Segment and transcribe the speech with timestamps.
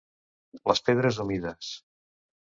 [0.71, 1.71] Les pedres humides.